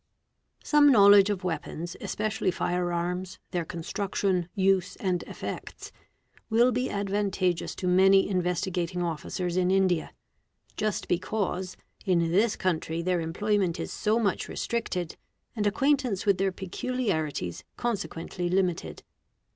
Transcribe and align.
Some 0.63 0.91
knowledge 0.91 1.29
of 1.29 1.43
weapons, 1.43 1.95
especially 2.01 2.49
fire 2.49 2.91
arms, 2.91 3.37
their 3.51 3.63
construction, 3.63 4.49
use, 4.55 4.95
and 4.95 5.21
effects, 5.27 5.91
will 6.49 6.71
be 6.71 6.89
advantageous 6.89 7.75
to 7.75 7.87
many 7.87 8.27
Investigating 8.27 9.03
Officers 9.03 9.57
in 9.57 9.69
India, 9.69 10.11
just 10.75 11.07
because 11.07 11.77
in 12.03 12.31
this 12.31 12.55
country 12.55 13.03
their 13.03 13.21
employment 13.21 13.79
is 13.79 13.93
so 13.93 14.17
much 14.17 14.47
restricted,— 14.47 15.17
and 15.55 15.67
acquaintance 15.67 16.25
with 16.25 16.39
their 16.39 16.51
peculiarities 16.51 17.63
consequently 17.77 18.49
limited. 18.49 19.03